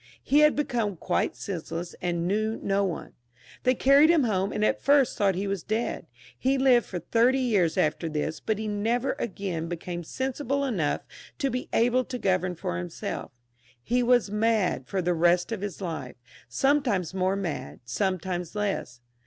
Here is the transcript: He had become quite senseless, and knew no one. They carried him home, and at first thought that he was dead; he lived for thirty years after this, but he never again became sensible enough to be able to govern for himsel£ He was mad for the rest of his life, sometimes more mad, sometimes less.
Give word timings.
He 0.23 0.39
had 0.39 0.55
become 0.55 0.95
quite 0.97 1.35
senseless, 1.35 1.95
and 2.01 2.27
knew 2.27 2.59
no 2.63 2.83
one. 2.83 3.13
They 3.61 3.75
carried 3.75 4.09
him 4.09 4.23
home, 4.23 4.51
and 4.51 4.65
at 4.65 4.81
first 4.81 5.15
thought 5.15 5.33
that 5.33 5.37
he 5.37 5.45
was 5.45 5.61
dead; 5.61 6.07
he 6.35 6.57
lived 6.57 6.87
for 6.87 6.97
thirty 6.97 7.37
years 7.37 7.77
after 7.77 8.09
this, 8.09 8.39
but 8.39 8.57
he 8.57 8.67
never 8.67 9.15
again 9.19 9.67
became 9.67 10.03
sensible 10.03 10.65
enough 10.65 11.01
to 11.37 11.51
be 11.51 11.69
able 11.71 12.03
to 12.05 12.17
govern 12.17 12.55
for 12.55 12.81
himsel£ 12.83 13.29
He 13.83 14.01
was 14.01 14.31
mad 14.31 14.87
for 14.87 15.03
the 15.03 15.13
rest 15.13 15.51
of 15.51 15.61
his 15.61 15.81
life, 15.81 16.15
sometimes 16.49 17.13
more 17.13 17.35
mad, 17.35 17.81
sometimes 17.85 18.55
less. 18.55 19.01